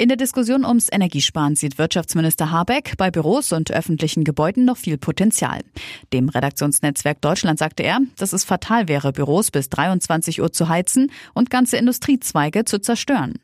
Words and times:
In 0.00 0.06
der 0.06 0.16
Diskussion 0.16 0.64
ums 0.64 0.86
Energiesparen 0.92 1.56
sieht 1.56 1.76
Wirtschaftsminister 1.76 2.52
Habeck 2.52 2.96
bei 2.98 3.10
Büros 3.10 3.50
und 3.50 3.72
öffentlichen 3.72 4.22
Gebäuden 4.22 4.64
noch 4.64 4.76
viel 4.76 4.96
Potenzial. 4.96 5.62
Dem 6.12 6.28
Redaktionsnetzwerk 6.28 7.20
Deutschland 7.20 7.58
sagte 7.58 7.82
er, 7.82 7.98
dass 8.16 8.32
es 8.32 8.44
fatal 8.44 8.86
wäre, 8.86 9.10
Büros 9.10 9.50
bis 9.50 9.70
23 9.70 10.40
Uhr 10.40 10.52
zu 10.52 10.68
heizen 10.68 11.10
und 11.34 11.50
ganze 11.50 11.78
Industriezweige 11.78 12.64
zu 12.64 12.80
zerstören. 12.80 13.40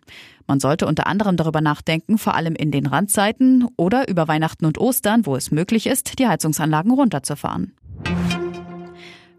Man 0.47 0.61
sollte 0.61 0.87
unter 0.87 1.09
anderem 1.09 1.37
darüber 1.37 1.61
nachdenken, 1.61 2.19
vor 2.19 2.37
allem 2.37 2.55
in 2.55 2.71
den 2.71 2.87
Randzeiten 2.87 3.67
oder 3.77 4.09
über 4.09 4.29
Weihnachten 4.29 4.65
und 4.65 4.79
Ostern, 4.79 5.27
wo 5.27 5.35
es 5.35 5.51
möglich 5.51 5.89
ist, 5.89 6.21
die 6.21 6.29
Heizungsanlagen 6.29 6.93
runterzufahren. 6.93 7.75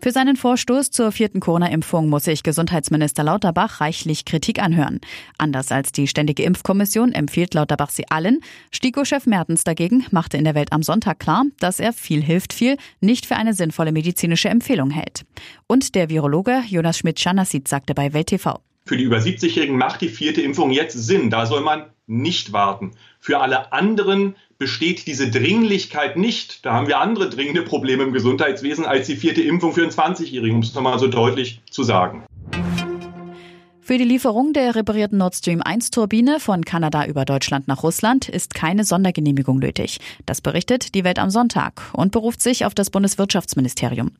Für 0.02 0.12
seinen 0.12 0.36
Vorstoß 0.36 0.92
zur 0.92 1.12
vierten 1.12 1.40
Corona-Impfung 1.40 2.10
muss 2.10 2.26
sich 2.26 2.44
Gesundheitsminister 2.44 3.24
Lauterbach 3.24 3.82
reichlich 3.82 4.24
Kritik 4.26 4.62
anhören. 4.62 5.00
Anders 5.38 5.72
als 5.72 5.92
die 5.92 6.08
Ständige 6.08 6.44
Impfkommission 6.44 7.12
empfiehlt 7.12 7.56
Lauterbach 7.56 7.90
sie 7.90 8.08
allen. 8.10 8.42
STIKO-Chef 8.72 9.26
Mertens 9.26 9.64
dagegen 9.64 10.06
machte 10.12 10.38
in 10.38 10.44
der 10.44 10.54
Welt 10.54 10.74
am 10.74 10.84
Sonntag 10.84 11.20
klar, 11.20 11.46
dass 11.60 11.80
er 11.80 11.92
viel 11.92 12.22
hilft 12.22 12.54
viel 12.54 12.78
nicht 13.00 13.26
für 13.26 13.36
eine 13.36 13.54
sinnvolle 13.54 13.92
medizinische 13.92 14.50
Empfehlung 14.50 14.92
hält. 14.92 15.26
Und 15.66 15.96
der 15.96 16.10
Virologe 16.10 16.62
Jonas 16.68 17.00
Schmidt-Schanasit 17.00 17.68
sagte 17.68 17.96
bei 17.96 18.14
Welt 18.14 18.28
TV. 18.28 18.60
Für 18.86 18.98
die 18.98 19.04
über 19.04 19.18
70-Jährigen 19.18 19.78
macht 19.78 20.02
die 20.02 20.10
vierte 20.10 20.42
Impfung 20.42 20.70
jetzt 20.70 20.94
Sinn. 20.94 21.32
Da 21.32 21.48
soll 21.48 21.62
man 21.62 21.86
nicht 22.08 22.54
warten. 22.54 22.92
Für 23.20 23.40
alle 23.40 23.74
anderen 23.74 24.36
besteht 24.58 25.08
diese 25.08 25.30
Dringlichkeit 25.30 26.18
nicht. 26.18 26.66
Da 26.66 26.74
haben 26.74 26.88
wir 26.88 27.00
andere 27.00 27.30
dringende 27.30 27.62
Probleme 27.62 28.04
im 28.04 28.14
Gesundheitswesen 28.14 28.86
als 28.86 29.08
die 29.08 29.16
vierte 29.16 29.42
Impfung 29.42 29.74
für 29.74 29.82
einen 29.82 29.92
20-Jährigen, 29.92 30.56
um 30.56 30.62
es 30.62 30.74
nochmal 30.74 31.00
so 31.00 31.08
deutlich 31.08 31.62
zu 31.70 31.84
sagen. 31.84 32.26
Für 33.86 34.00
die 34.00 34.04
Lieferung 34.04 34.52
der 34.52 34.74
reparierten 34.74 35.20
Nord 35.20 35.36
Stream 35.36 35.62
1 35.62 35.92
Turbine 35.92 36.40
von 36.40 36.66
Kanada 36.66 37.06
über 37.06 37.24
Deutschland 37.24 37.68
nach 37.68 37.84
Russland 37.84 38.28
ist 38.28 38.56
keine 38.56 38.84
Sondergenehmigung 38.84 39.60
nötig. 39.60 40.00
Das 40.26 40.42
berichtet 40.42 40.96
die 40.96 41.04
Welt 41.04 41.20
am 41.20 41.30
Sonntag 41.30 41.84
und 41.94 42.12
beruft 42.12 42.42
sich 42.42 42.66
auf 42.66 42.74
das 42.74 42.90
Bundeswirtschaftsministerium. 42.90 44.14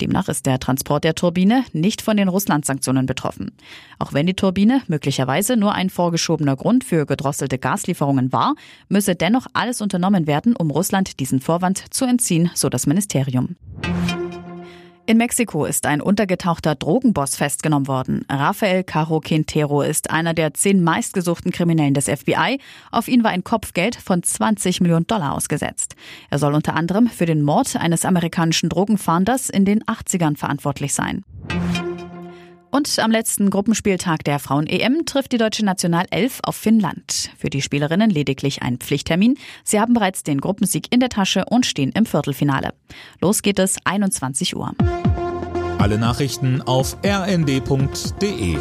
Demnach 0.00 0.28
ist 0.28 0.46
der 0.46 0.58
Transport 0.58 1.04
der 1.04 1.14
Turbine 1.14 1.64
nicht 1.72 2.02
von 2.02 2.16
den 2.16 2.28
Russland-Sanktionen 2.28 3.06
betroffen. 3.06 3.52
Auch 3.98 4.12
wenn 4.12 4.26
die 4.26 4.34
Turbine 4.34 4.82
möglicherweise 4.88 5.56
nur 5.56 5.74
ein 5.74 5.90
vorgeschobener 5.90 6.56
Grund 6.56 6.84
für 6.84 7.06
gedrosselte 7.06 7.58
Gaslieferungen 7.58 8.32
war, 8.32 8.54
müsse 8.88 9.14
dennoch 9.14 9.46
alles 9.52 9.80
unternommen 9.80 10.26
werden, 10.26 10.56
um 10.56 10.70
Russland 10.70 11.20
diesen 11.20 11.40
Vorwand 11.40 11.92
zu 11.92 12.04
entziehen, 12.04 12.50
so 12.54 12.68
das 12.68 12.86
Ministerium. 12.86 13.56
In 15.06 15.18
Mexiko 15.18 15.66
ist 15.66 15.84
ein 15.84 16.00
untergetauchter 16.00 16.74
Drogenboss 16.74 17.36
festgenommen 17.36 17.88
worden. 17.88 18.24
Rafael 18.30 18.84
Caro 18.84 19.20
Quintero 19.20 19.82
ist 19.82 20.10
einer 20.10 20.32
der 20.32 20.54
zehn 20.54 20.82
meistgesuchten 20.82 21.52
Kriminellen 21.52 21.92
des 21.92 22.06
FBI. 22.06 22.58
Auf 22.90 23.06
ihn 23.06 23.22
war 23.22 23.30
ein 23.30 23.44
Kopfgeld 23.44 23.96
von 23.96 24.22
20 24.22 24.80
Millionen 24.80 25.06
Dollar 25.06 25.34
ausgesetzt. 25.34 25.94
Er 26.30 26.38
soll 26.38 26.54
unter 26.54 26.74
anderem 26.74 27.08
für 27.08 27.26
den 27.26 27.42
Mord 27.42 27.76
eines 27.76 28.06
amerikanischen 28.06 28.70
Drogenfahnders 28.70 29.50
in 29.50 29.66
den 29.66 29.84
80ern 29.84 30.38
verantwortlich 30.38 30.94
sein. 30.94 31.22
Und 32.74 32.98
am 32.98 33.12
letzten 33.12 33.50
Gruppenspieltag 33.50 34.24
der 34.24 34.40
Frauen-EM 34.40 35.06
trifft 35.06 35.30
die 35.30 35.38
deutsche 35.38 35.64
Nationalelf 35.64 36.40
auf 36.42 36.56
Finnland. 36.56 37.30
Für 37.38 37.48
die 37.48 37.62
Spielerinnen 37.62 38.10
lediglich 38.10 38.62
ein 38.62 38.78
Pflichttermin. 38.78 39.38
Sie 39.62 39.78
haben 39.78 39.94
bereits 39.94 40.24
den 40.24 40.40
Gruppensieg 40.40 40.92
in 40.92 40.98
der 40.98 41.08
Tasche 41.08 41.44
und 41.48 41.66
stehen 41.66 41.92
im 41.92 42.04
Viertelfinale. 42.04 42.74
Los 43.20 43.42
geht 43.42 43.60
es 43.60 43.76
21 43.84 44.56
Uhr. 44.56 44.72
Alle 45.78 45.98
Nachrichten 45.98 46.62
auf 46.62 46.96
rnd.de 47.06 48.58